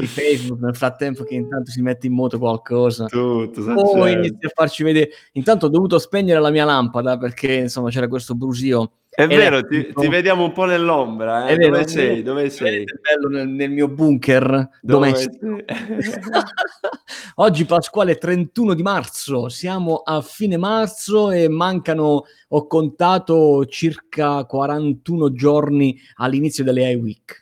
[0.00, 3.06] di Facebook nel frattempo che intanto si mette in moto qualcosa.
[3.06, 5.10] Tutto, poi inizia a farci vedere.
[5.32, 9.92] Intanto ho dovuto spegnere la mia lampada perché insomma c'era questo brusio è vero, ti,
[9.92, 11.48] ti, vediamo un po' nell'ombra.
[11.48, 11.56] Eh?
[11.56, 12.22] Vero, dove sei?
[12.22, 12.84] Dove sei?
[12.84, 15.58] bello nel, nel, mio bunker dove domestico.
[17.36, 25.32] Oggi Pasquale 31 di marzo, siamo a fine marzo e mancano, ho contato, circa 41
[25.32, 27.39] giorni all'inizio delle AI Week.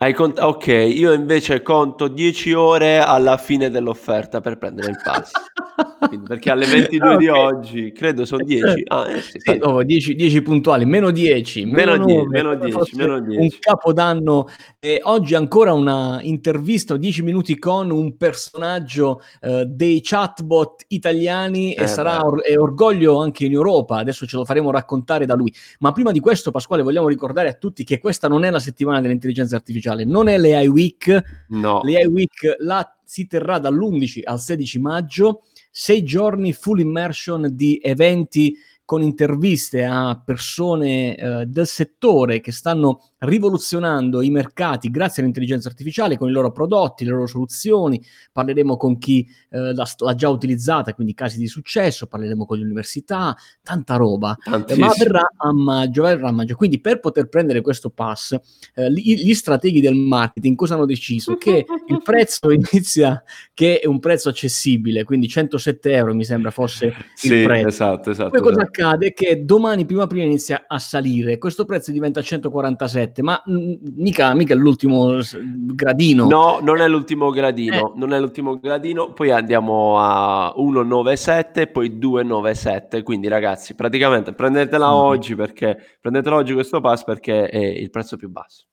[0.00, 5.32] Hai cont- ok, io invece conto 10 ore alla fine dell'offerta per prendere il pass.
[6.08, 7.18] Quindi, perché alle 22 okay.
[7.18, 8.84] di oggi, credo sono 10.
[8.86, 11.66] Ah, eh, sì, sì, 10, 10, puntuali, meno 10.
[11.66, 13.40] Meno, meno 10, meno 10, meno 10.
[13.40, 14.46] Un capodanno.
[14.80, 21.82] E oggi ancora una intervista, 10 minuti con un personaggio eh, dei chatbot italiani eh,
[21.82, 23.98] e sarà or- è orgoglio anche in Europa.
[23.98, 25.52] Adesso ce lo faremo raccontare da lui.
[25.80, 29.00] Ma prima di questo, Pasquale, vogliamo ricordare a tutti che questa non è la settimana
[29.00, 31.44] dell'intelligenza artificiale, non è l'AI Week.
[31.48, 31.80] No.
[31.84, 38.56] L'AI Week la si terrà dall'11 al 16 maggio sei giorni full immersion di eventi
[38.84, 46.16] con interviste a persone eh, del settore che stanno rivoluzionando i mercati grazie all'intelligenza artificiale
[46.16, 48.02] con i loro prodotti, le loro soluzioni.
[48.32, 52.64] Parleremo con chi eh, l'ha, l'ha, già utilizzata, quindi casi di successo, parleremo con le
[52.64, 54.36] università, tanta roba.
[54.44, 56.54] Eh, ma verrà a maggio, verrà a maggio.
[56.54, 58.38] Quindi per poter prendere questo pass,
[58.74, 61.36] eh, gli, gli, strateghi del marketing cosa hanno deciso?
[61.36, 63.22] Che il prezzo inizia
[63.54, 67.68] che è un prezzo accessibile, quindi 107 euro mi sembra fosse sì, il prezzo.
[67.68, 68.30] Esatto, esatto.
[68.30, 68.82] Poi cosa esatto.
[68.82, 69.12] accade?
[69.12, 74.34] Che domani prima prima inizia a salire, questo prezzo diventa 147 7, ma mm, mica,
[74.34, 76.26] mica l'ultimo gradino.
[76.26, 77.92] No, non è l'ultimo gradino, eh.
[77.96, 84.94] non è l'ultimo gradino, poi andiamo a 197, poi 297, quindi ragazzi, praticamente prendetela mm.
[84.94, 88.64] oggi perché prendetela oggi questo pass perché è il prezzo più basso.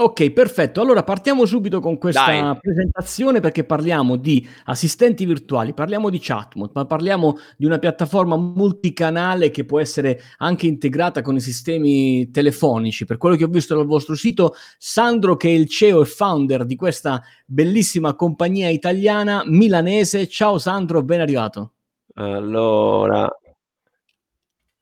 [0.00, 0.80] Ok, perfetto.
[0.80, 2.58] Allora partiamo subito con questa Dai.
[2.60, 9.50] presentazione perché parliamo di assistenti virtuali, parliamo di chatbot, ma parliamo di una piattaforma multicanale
[9.50, 13.06] che può essere anche integrata con i sistemi telefonici.
[13.06, 16.64] Per quello che ho visto dal vostro sito, Sandro, che è il CEO e founder
[16.64, 20.28] di questa bellissima compagnia italiana milanese.
[20.28, 21.72] Ciao Sandro, ben arrivato.
[22.14, 23.28] Allora,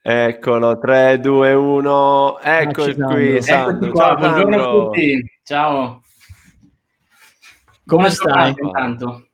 [0.09, 3.93] Eccolo, 3, 2, 1, eccoci qui, Sandro.
[3.93, 6.03] Ciao, buongiorno a tutti, ciao.
[7.84, 8.55] Come stai?
[8.56, 9.27] Intanto?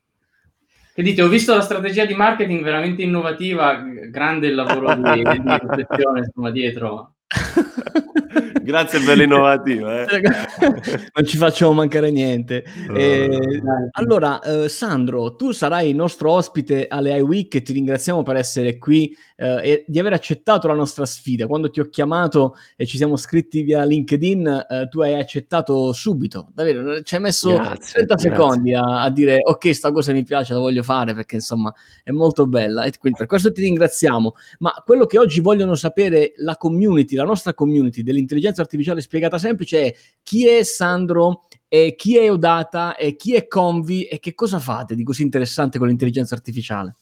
[0.94, 5.42] Che dite, ho visto la strategia di marketing veramente innovativa, grande il lavoro di, di
[5.60, 7.16] protezione insomma, dietro.
[8.62, 10.04] Grazie per l'innovativa.
[10.04, 10.20] Eh.
[11.14, 12.64] non ci facciamo mancare niente.
[12.94, 13.62] Eh,
[13.92, 18.78] allora, eh, Sandro, tu sarai il nostro ospite alle iWeek e ti ringraziamo per essere
[18.78, 21.46] qui eh, e di aver accettato la nostra sfida.
[21.46, 26.48] Quando ti ho chiamato e ci siamo scritti via LinkedIn, eh, tu hai accettato subito.
[26.54, 28.30] Davvero, ci hai messo grazie, 30 grazie.
[28.30, 31.72] secondi a, a, dire ok, sta cosa mi piace, la voglio fare perché insomma
[32.04, 32.84] è molto bella.
[32.84, 34.34] E quindi per questo ti ringraziamo.
[34.58, 39.86] Ma quello che oggi vogliono sapere la community, la nostra community dell'intelligenza artificiale spiegata semplice
[39.86, 44.58] è chi è Sandro e chi è Odata e chi è Convi e che cosa
[44.58, 46.96] fate di così interessante con l'intelligenza artificiale?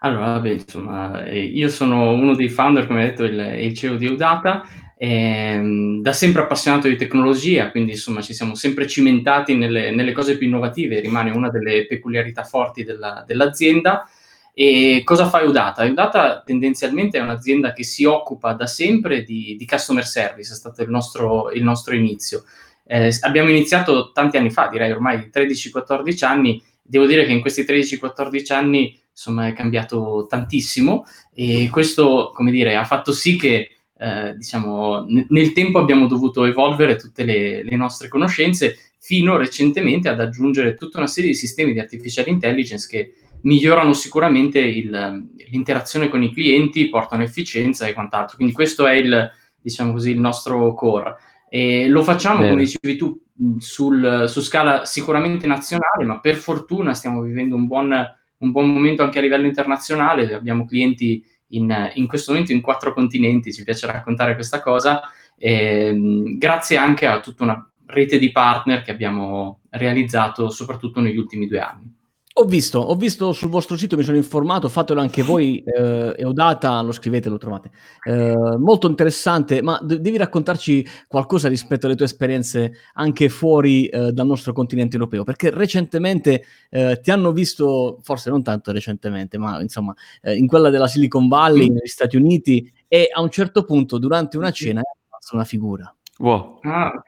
[0.00, 4.06] Allora, vabbè, insomma, eh, io sono uno dei founder, come detto, il, il CEO di
[4.06, 4.62] Udata,
[4.98, 10.36] ehm, da sempre appassionato di tecnologia, quindi insomma ci siamo sempre cimentati nelle, nelle cose
[10.36, 14.06] più innovative, rimane una delle peculiarità forti della, dell'azienda.
[14.56, 15.82] E cosa fa Udata?
[15.84, 20.80] Udata tendenzialmente è un'azienda che si occupa da sempre di, di customer service, è stato
[20.82, 22.44] il nostro, il nostro inizio.
[22.86, 27.62] Eh, abbiamo iniziato tanti anni fa, direi ormai 13-14 anni, devo dire che in questi
[27.62, 34.34] 13-14 anni insomma, è cambiato tantissimo e questo, come dire, ha fatto sì che eh,
[34.36, 40.20] diciamo, n- nel tempo abbiamo dovuto evolvere tutte le, le, nostre conoscenze fino recentemente ad
[40.20, 43.14] aggiungere tutta una serie di sistemi di artificial intelligence che
[43.44, 48.36] migliorano sicuramente il, l'interazione con i clienti, portano efficienza e quant'altro.
[48.36, 51.16] Quindi questo è il, diciamo così, il nostro core.
[51.48, 52.50] E lo facciamo, Bene.
[52.50, 53.18] come dicevi tu,
[53.58, 58.14] sul, su scala sicuramente nazionale, ma per fortuna stiamo vivendo un buon
[58.44, 62.92] un buon momento anche a livello internazionale, abbiamo clienti in, in questo momento in quattro
[62.92, 65.02] continenti, ci piace raccontare questa cosa,
[65.36, 65.94] eh,
[66.36, 71.60] grazie anche a tutta una rete di partner che abbiamo realizzato soprattutto negli ultimi due
[71.60, 71.92] anni.
[72.36, 76.80] Ho visto, ho visto sul vostro sito, mi sono informato, fatelo anche voi, eh, Eudata,
[76.80, 77.70] lo scrivete, lo trovate.
[78.02, 84.10] Eh, molto interessante, ma d- devi raccontarci qualcosa rispetto alle tue esperienze anche fuori eh,
[84.10, 89.60] dal nostro continente europeo, perché recentemente eh, ti hanno visto, forse non tanto recentemente, ma
[89.60, 93.98] insomma, eh, in quella della Silicon Valley, negli Stati Uniti, e a un certo punto,
[93.98, 95.94] durante una cena, è una figura.
[96.18, 96.58] Wow.
[96.62, 97.00] Ah,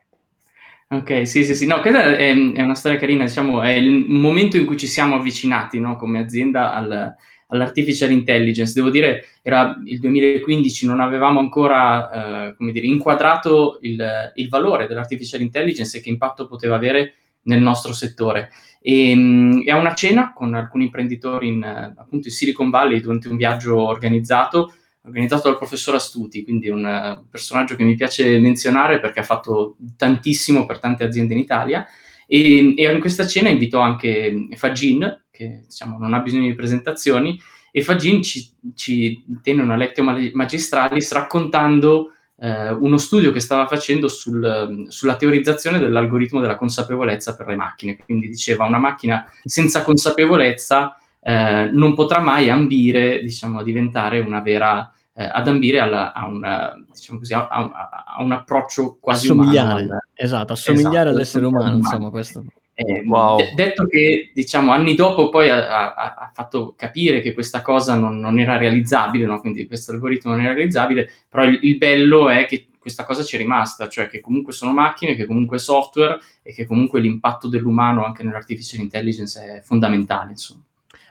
[0.89, 1.67] Ok, sì, sì, sì.
[1.67, 5.17] No, questa è, è una storia carina, diciamo, è il momento in cui ci siamo
[5.17, 7.13] avvicinati, no, come azienda al,
[7.49, 8.73] all'artificial intelligence.
[8.73, 14.87] Devo dire, era il 2015, non avevamo ancora, eh, come dire, inquadrato il, il, valore
[14.87, 18.51] dell'artificial intelligence e che impatto poteva avere nel nostro settore.
[18.81, 23.27] E, um, e a una cena con alcuni imprenditori in, appunto in Silicon Valley durante
[23.29, 24.73] un viaggio organizzato,
[25.07, 29.77] organizzato dal professor Astuti, quindi un uh, personaggio che mi piace menzionare perché ha fatto
[29.97, 31.87] tantissimo per tante aziende in Italia.
[32.27, 37.41] E, e in questa cena invitò anche Fagin, che diciamo, non ha bisogno di presentazioni,
[37.71, 44.09] e Fagin ci, ci tenne una lectio magistralis raccontando eh, uno studio che stava facendo
[44.09, 47.97] sul, sulla teorizzazione dell'algoritmo della consapevolezza per le macchine.
[47.97, 54.41] Quindi diceva una macchina senza consapevolezza eh, non potrà mai ambire diciamo, a diventare una
[54.41, 59.27] vera eh, ad ambire alla, a, una, diciamo così, a, a, a, un approccio quasi
[59.27, 60.01] assomigliare, umano.
[60.15, 62.45] Esatto, assomigliare esatto, all'essere umano, insomma, questo.
[62.75, 63.39] Eh, wow.
[63.39, 67.97] d- detto che, diciamo, anni dopo poi ha, ha, ha fatto capire che questa cosa
[67.97, 69.41] non, non era realizzabile, no?
[69.41, 73.35] quindi questo algoritmo non era realizzabile, però il, il, bello è che questa cosa ci
[73.35, 77.49] è rimasta, cioè che comunque sono macchine, che comunque è software e che comunque l'impatto
[77.49, 80.63] dell'umano anche nell'artificial intelligence è fondamentale, insomma.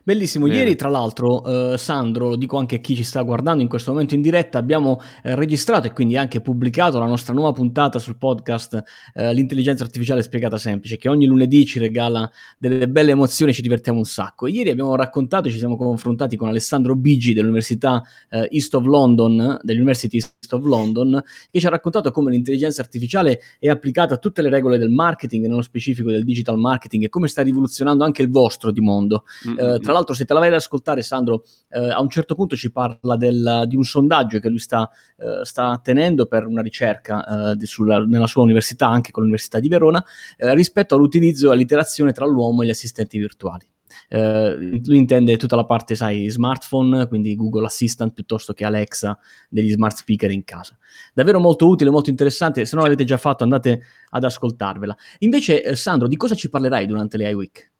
[0.07, 0.59] Bellissimo, Bene.
[0.59, 3.89] ieri tra l'altro eh, Sandro, lo dico anche a chi ci sta guardando in questo
[3.91, 8.15] momento in diretta, abbiamo eh, registrato e quindi anche pubblicato la nostra nuova puntata sul
[8.15, 8.83] podcast
[9.15, 12.29] eh, L'intelligenza artificiale spiegata semplice, che ogni lunedì ci regala
[12.59, 14.45] delle belle emozioni e ci divertiamo un sacco.
[14.45, 19.57] Ieri abbiamo raccontato e ci siamo confrontati con Alessandro Bigi dell'Università eh, East of London,
[19.63, 21.19] dell'University East of London,
[21.49, 25.47] che ci ha raccontato come l'intelligenza artificiale è applicata a tutte le regole del marketing,
[25.47, 29.23] nello specifico del digital marketing e come sta rivoluzionando anche il vostro di mondo.
[29.47, 29.77] Mm-hmm.
[29.79, 32.71] tra l'altro, se te la vai ad ascoltare, Sandro, eh, a un certo punto ci
[32.71, 37.65] parla del, di un sondaggio che lui sta, eh, sta tenendo per una ricerca eh,
[37.65, 40.03] sulla, nella sua università, anche con l'Università di Verona,
[40.37, 43.67] eh, rispetto all'utilizzo e all'interazione tra l'uomo e gli assistenti virtuali.
[44.09, 49.17] Uh, lui intende tutta la parte, sai, smartphone, quindi Google Assistant piuttosto che Alexa
[49.49, 50.77] degli smart speaker in casa.
[51.13, 52.65] Davvero molto utile, molto interessante.
[52.65, 54.95] Se non l'avete già fatto, andate ad ascoltarvela.
[55.19, 57.71] Invece, eh, Sandro, di cosa ci parlerai durante le iWeek?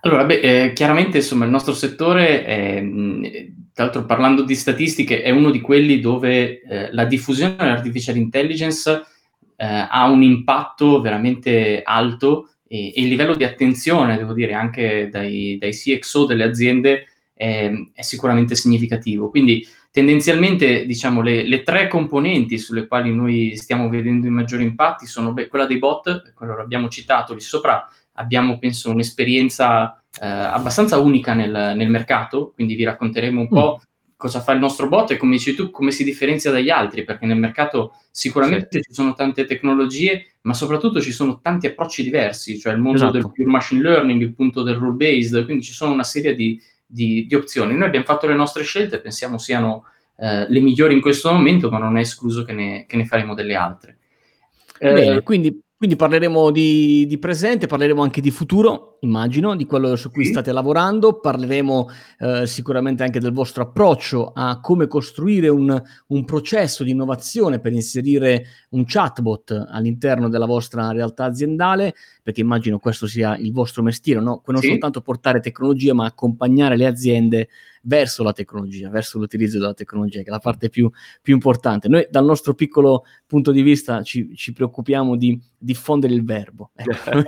[0.00, 2.82] Allora, beh, eh, chiaramente insomma il nostro settore, è,
[3.72, 8.90] tra l'altro parlando di statistiche, è uno di quelli dove eh, la diffusione dell'artificial intelligence
[9.56, 15.08] eh, ha un impatto veramente alto e, e, il livello di attenzione, devo dire, anche
[15.10, 19.30] dai, dai CXO delle aziende è, è, sicuramente significativo.
[19.30, 19.66] Quindi
[19.96, 25.32] tendenzialmente diciamo le, le, tre componenti sulle quali noi stiamo vedendo i maggiori impatti sono
[25.32, 31.32] beh, quella dei bot, quello l'abbiamo citato lì sopra, abbiamo penso un'esperienza eh, abbastanza unica
[31.32, 33.54] nel, nel, mercato, quindi vi racconteremo un mm.
[33.54, 33.80] po'
[34.18, 37.24] cosa fa il nostro bot e come dici tu, come si differenzia dagli altri, perché
[37.24, 38.82] nel mercato sicuramente sì.
[38.82, 43.12] ci sono tante tecnologie, ma soprattutto ci sono tanti approcci diversi, cioè il mondo esatto.
[43.12, 46.60] del pure machine learning, il punto del rule based, quindi ci sono una serie di,
[46.86, 47.74] di, di opzioni.
[47.74, 49.86] Noi abbiamo fatto le nostre scelte, pensiamo siano
[50.16, 53.34] eh, le migliori in questo momento, ma non è escluso che ne, che ne faremo
[53.34, 53.98] delle altre.
[54.78, 59.94] Bene, eh, quindi quindi parleremo di, di, presente, parleremo anche di futuro, immagino, di quello
[59.96, 60.30] su cui sì.
[60.30, 61.88] state lavorando, parleremo
[62.18, 67.72] eh, sicuramente anche del vostro approccio a come costruire un, un, processo di innovazione per
[67.72, 74.20] inserire un chatbot all'interno della vostra realtà aziendale, perché immagino questo sia il vostro mestiere,
[74.20, 74.42] no?
[74.46, 74.68] non sì.
[74.68, 77.48] soltanto portare tecnologia, ma accompagnare le aziende
[77.86, 80.90] verso la tecnologia, verso l'utilizzo della tecnologia, che è la parte più,
[81.22, 81.88] più importante.
[81.88, 86.70] Noi dal nostro piccolo punto di vista ci, ci preoccupiamo di diffondere il verbo.
[86.86, 87.24] Ecco.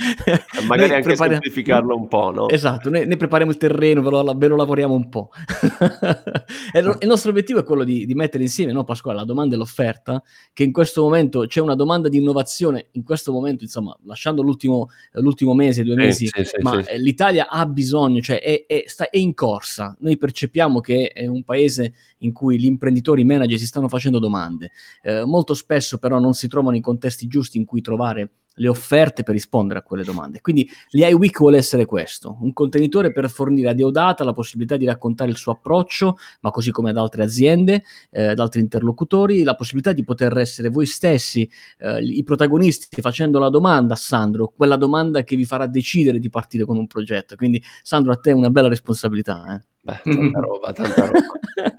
[0.66, 2.48] Magari anche prepari- semplificarlo un po', no?
[2.48, 5.30] Esatto, noi, noi prepariamo il terreno, ve lo, ve lo lavoriamo un po'.
[6.74, 10.22] il nostro obiettivo è quello di, di mettere insieme, no Pasquale, la domanda e l'offerta,
[10.52, 14.88] che in questo momento c'è una domanda di innovazione, in questo momento, insomma, lasciando l'ultimo,
[15.12, 19.10] l'ultimo mese, due mesi, sì, sì, ma sì, l'Italia ha bisogno, cioè è, è, sta,
[19.10, 19.94] è in corsa.
[20.00, 24.18] Noi percepiamo che è un paese in cui gli imprenditori, i manager si stanno facendo
[24.18, 24.70] domande.
[25.02, 29.22] Eh, molto spesso però non si trovano i contesti giusti in cui trovare le offerte
[29.22, 30.40] per rispondere a quelle domande.
[30.40, 35.30] Quindi l'AI vuole essere questo, un contenitore per fornire a Deodata la possibilità di raccontare
[35.30, 39.92] il suo approccio, ma così come ad altre aziende, eh, ad altri interlocutori, la possibilità
[39.92, 41.48] di poter essere voi stessi
[41.78, 46.28] eh, i protagonisti facendo la domanda a Sandro, quella domanda che vi farà decidere di
[46.28, 47.36] partire con un progetto.
[47.36, 49.56] Quindi Sandro, a te una bella responsabilità.
[49.56, 49.69] Eh.
[49.82, 51.20] Beh, tanta roba, tanta roba.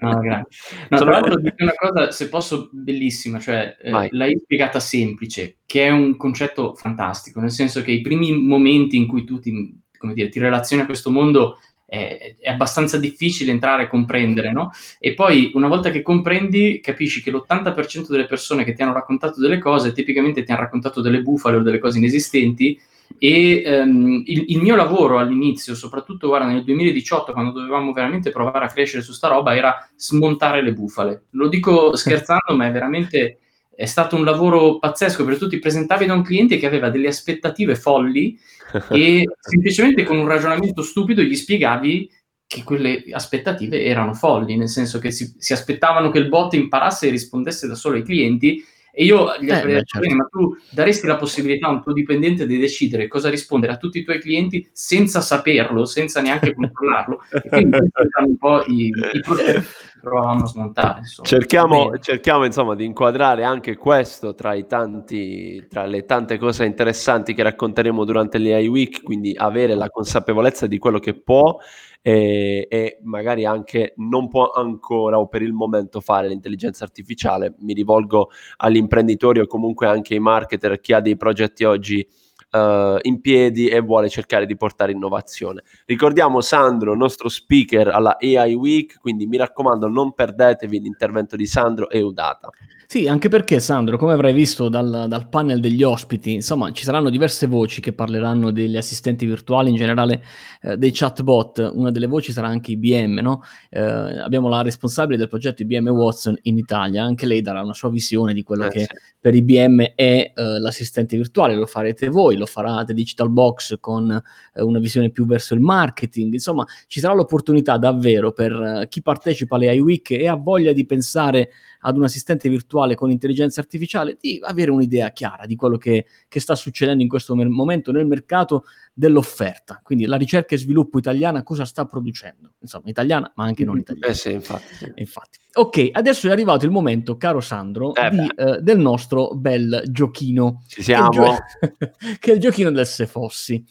[0.00, 5.58] no, no, tra l'altro dico una cosa, se posso, bellissima, cioè eh, l'hai spiegata semplice,
[5.64, 9.80] che è un concetto fantastico, nel senso che i primi momenti in cui tu ti,
[10.14, 11.58] dire, ti relazioni a questo mondo
[11.92, 14.72] è, è, abbastanza difficile entrare e comprendere, no?
[14.98, 19.38] E poi una volta che comprendi, capisci che l'80% delle persone che ti hanno raccontato
[19.40, 22.80] delle cose, tipicamente ti hanno raccontato delle bufale o delle cose inesistenti,
[23.18, 28.64] e um, il, il, mio lavoro all'inizio, soprattutto guarda, nel 2018, quando dovevamo veramente provare
[28.64, 31.24] a crescere su sta roba, era smontare le bufale.
[31.30, 33.38] Lo dico scherzando, ma è veramente
[33.74, 37.08] è stato un lavoro pazzesco perché tu ti presentavi da un cliente che aveva delle
[37.08, 38.38] aspettative folli
[38.90, 42.10] e semplicemente con un ragionamento stupido gli spiegavi
[42.46, 47.06] che quelle aspettative erano folli, nel senso che si, si aspettavano che il bot imparasse
[47.06, 48.62] e rispondesse da solo ai clienti
[48.94, 50.14] e io gli eh, avrei detto, certo.
[50.14, 53.98] ma tu daresti la possibilità a un tuo dipendente di decidere cosa rispondere a tutti
[53.98, 57.22] i tuoi clienti senza saperlo, senza neanche controllarlo.
[57.30, 58.92] E quindi erano un po' i, i
[60.02, 60.98] provavamo a smontare.
[60.98, 61.28] Insomma.
[61.28, 67.34] Cerchiamo, cerchiamo insomma di inquadrare anche questo tra, i tanti, tra le tante cose interessanti
[67.34, 71.56] che racconteremo durante l'AI Week, quindi avere la consapevolezza di quello che può
[72.02, 77.54] e, e, magari anche non può ancora o per il momento fare l'intelligenza artificiale.
[77.58, 82.04] Mi rivolgo agli imprenditori o comunque anche ai marketer, chi ha dei progetti oggi
[82.52, 85.62] uh, in piedi e vuole cercare di portare innovazione.
[85.86, 91.88] Ricordiamo Sandro, nostro speaker alla AI Week, quindi mi raccomando non perdetevi l'intervento di Sandro
[91.88, 92.50] e Udata.
[92.92, 97.08] Sì, anche perché Sandro, come avrai visto dal, dal, panel degli ospiti, insomma, ci saranno
[97.08, 100.22] diverse voci che parleranno degli assistenti virtuali, in generale
[100.60, 101.70] eh, dei chatbot.
[101.72, 103.44] Una delle voci sarà anche IBM, no?
[103.70, 107.88] Eh, abbiamo la responsabile del progetto IBM Watson in Italia, anche lei darà una sua
[107.88, 108.88] visione di quello eh, che sì.
[109.18, 111.54] per IBM è eh, l'assistente virtuale.
[111.54, 115.60] Lo farete voi, lo farà The Digital Box con eh, una visione più verso il
[115.60, 116.32] marketing.
[116.32, 120.72] Insomma, ci sarà l'opportunità davvero per eh, chi partecipa alle AI Week e ha voglia
[120.72, 125.76] di pensare ad un assistente virtuale con intelligenza artificiale, di avere un'idea chiara di quello
[125.76, 129.80] che, che sta succedendo in questo momento nel mercato dell'offerta.
[129.82, 132.52] Quindi la ricerca e sviluppo italiana cosa sta producendo?
[132.60, 134.06] Insomma, italiana, ma anche non italiana.
[134.06, 134.92] Eh sì, infatti.
[134.96, 135.38] infatti.
[135.54, 140.62] Ok, adesso è arrivato il momento, caro Sandro, eh di, eh, del nostro bel giochino.
[140.66, 141.10] Ci siamo.
[141.10, 143.64] Che è il, gio- che è il giochino del Se Fossi.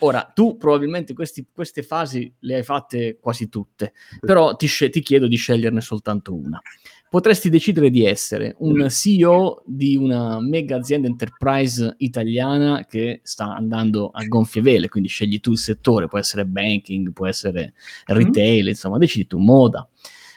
[0.00, 5.00] Ora, tu probabilmente questi, queste fasi le hai fatte quasi tutte, però ti, sc- ti
[5.00, 6.60] chiedo di sceglierne soltanto una
[7.16, 8.86] potresti decidere di essere un mm.
[8.88, 15.40] CEO di una mega azienda enterprise italiana che sta andando a gonfie vele, quindi scegli
[15.40, 17.72] tu il settore, può essere banking, può essere
[18.04, 18.68] retail, mm.
[18.68, 19.88] insomma, decidi tu, moda.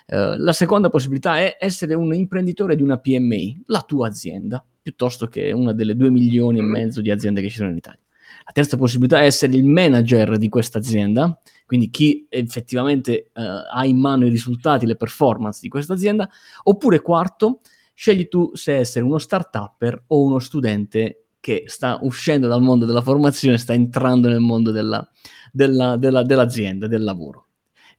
[0.07, 5.27] Uh, la seconda possibilità è essere un imprenditore di una PMI, la tua azienda, piuttosto
[5.27, 6.69] che una delle due milioni e mm.
[6.71, 7.99] mezzo di aziende che ci sono in Italia.
[8.49, 13.41] La terza possibilità è essere il manager di questa azienda, quindi chi effettivamente uh,
[13.71, 16.27] ha in mano i risultati, le performance di questa azienda,
[16.63, 17.59] oppure quarto,
[17.93, 23.03] scegli tu se essere uno start-upper o uno studente che sta uscendo dal mondo della
[23.03, 25.07] formazione, sta entrando nel mondo della,
[25.51, 27.49] della, della, dell'azienda, del lavoro.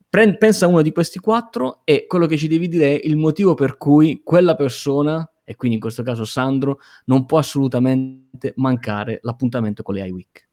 [0.08, 3.54] Pensa a uno di questi quattro e quello che ci devi dire è il motivo
[3.54, 9.82] per cui quella persona, e quindi in questo caso Sandro, non può assolutamente mancare l'appuntamento
[9.82, 10.48] con le iWeek.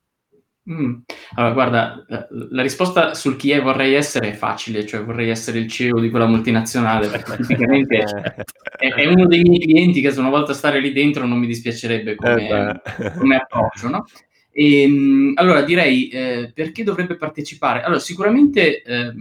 [0.72, 0.96] Mm.
[1.36, 5.60] Allora, guarda, la, la, risposta sul chi è vorrei essere è facile, cioè vorrei essere
[5.60, 8.04] il CEO di quella multinazionale, perché tipicamente
[8.76, 11.46] è, è, uno dei miei clienti che se una volta stare lì dentro non mi
[11.46, 14.06] dispiacerebbe come, eh come approccio, no?
[14.52, 17.84] E, ehm, allora, direi, eh, perché dovrebbe partecipare?
[17.84, 19.14] Allora, sicuramente eh,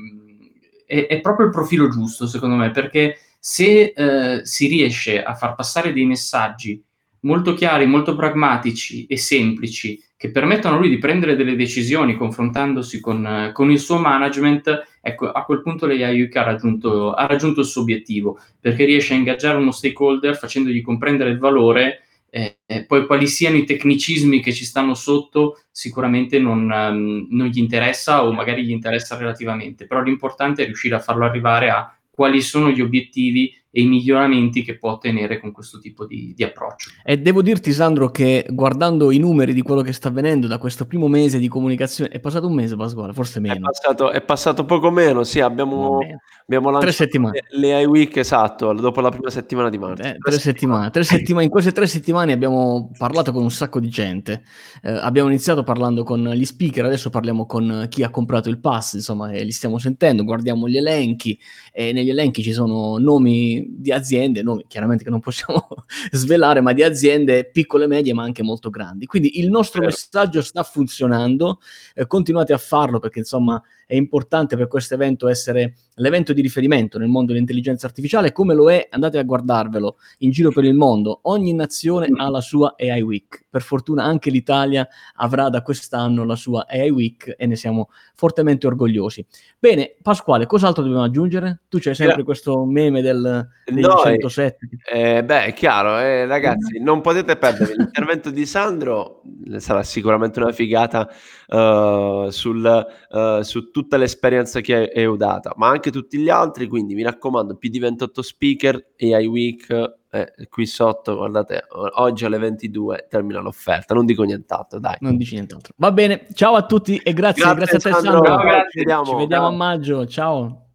[0.87, 5.55] è, è, proprio il profilo giusto, secondo me, perché se eh, si riesce a far
[5.55, 6.83] passare dei messaggi
[7.21, 12.99] molto chiari, molto pragmatici e semplici, che permettono a lui di prendere delle decisioni confrontandosi
[12.99, 17.67] con, con il suo management, ecco, a quel punto l'AI ha raggiunto, ha raggiunto il
[17.67, 23.27] suo obiettivo, perché riesce a ingaggiare uno stakeholder facendogli comprendere il valore eh, poi quali
[23.29, 28.65] siano i tecnicismi che ci stanno sotto sicuramente non, um, non, gli interessa o magari
[28.65, 33.55] gli interessa relativamente, però l'importante è riuscire a farlo arrivare a quali sono gli obiettivi
[33.77, 36.93] e i miglioramenti che può ottenere con questo tipo di, di, approccio.
[37.05, 40.87] E devo dirti, Sandro, che guardando i numeri di quello che sta avvenendo da questo
[40.87, 43.57] primo mese di comunicazione, è passato un mese, Pasquale, forse meno.
[43.57, 45.99] È passato, è passato poco meno, sì, abbiamo,
[46.47, 47.45] abbiamo lanciato tre settimane.
[47.51, 50.03] le iWeek, esatto, dopo la prima settimana di marzo.
[50.05, 50.89] Eh, tre, settimane.
[50.89, 51.45] Tre settimane.
[51.45, 54.43] In queste tre settimane abbiamo parlato con un sacco di gente.
[54.83, 58.95] Eh, abbiamo iniziato parlando con gli speaker, adesso parliamo con chi ha comprato il pass,
[58.95, 61.39] insomma, e li stiamo sentendo, guardiamo gli elenchi
[61.71, 65.67] e negli elenchi ci sono nomi di, aziende, noi chiaramente che non possiamo
[66.13, 69.07] svelare, ma di aziende piccole, medie, ma anche molto grandi.
[69.07, 69.93] Quindi il nostro Vero.
[69.93, 71.61] messaggio sta funzionando,
[71.95, 76.99] eh, continuate a farlo perché insomma è importante per questo evento essere l'evento di riferimento
[76.99, 81.21] nel mondo dell'intelligenza artificiale, come lo è, andate a guardarvelo in giro per il mondo,
[81.23, 86.37] ogni nazione ha la sua AI Week, per fortuna anche l'Italia avrà da quest'anno la
[86.37, 89.25] sua AI Week e ne siamo fortemente orgogliosi.
[89.59, 91.61] Bene, Pasquale, cos'altro dobbiamo aggiungere?
[91.69, 92.25] Tu c'hai sempre yeah.
[92.25, 94.69] questo meme del, del no, 107.
[94.93, 99.23] Eh, beh, è chiaro, eh, ragazzi, non potete perdere l'intervento di Sandro,
[99.59, 101.09] sarà sicuramente una figata
[101.49, 106.95] uh, sul, uh, su tutta l'esperienza che è Eudata, ma anche tutti gli altri, quindi
[106.95, 109.69] mi raccomando, PD28 Speaker, AI Week,
[110.09, 111.65] eh, qui sotto, guardate,
[111.97, 114.97] oggi alle 22 termina l'offerta, non dico nient'altro, dai.
[115.01, 115.75] Non dici nient'altro.
[115.77, 118.13] Va bene, ciao a tutti e grazie, grazie, grazie a te Sandro.
[118.13, 118.25] Sandro.
[118.25, 118.71] Ciao, grazie.
[118.71, 120.66] Ci vediamo, ci vediamo a maggio, ciao.